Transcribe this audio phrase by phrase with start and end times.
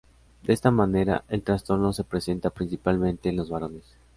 [0.41, 3.83] De esta manera, el trastorno se presenta principalmente en los varones.